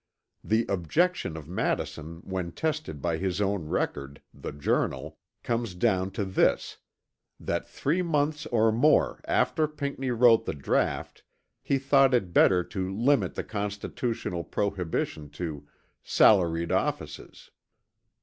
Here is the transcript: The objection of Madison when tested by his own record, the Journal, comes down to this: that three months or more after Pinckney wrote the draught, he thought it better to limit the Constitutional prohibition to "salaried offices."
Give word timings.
The 0.43 0.65
objection 0.67 1.37
of 1.37 1.47
Madison 1.47 2.21
when 2.25 2.53
tested 2.53 3.03
by 3.03 3.17
his 3.17 3.39
own 3.39 3.67
record, 3.67 4.19
the 4.33 4.51
Journal, 4.51 5.19
comes 5.43 5.75
down 5.75 6.09
to 6.13 6.25
this: 6.25 6.77
that 7.39 7.67
three 7.69 8.01
months 8.01 8.47
or 8.47 8.71
more 8.71 9.21
after 9.25 9.67
Pinckney 9.67 10.09
wrote 10.09 10.45
the 10.47 10.55
draught, 10.55 11.21
he 11.61 11.77
thought 11.77 12.15
it 12.15 12.33
better 12.33 12.63
to 12.63 12.91
limit 12.91 13.35
the 13.35 13.43
Constitutional 13.43 14.43
prohibition 14.43 15.29
to 15.37 15.67
"salaried 16.01 16.71
offices." 16.71 17.51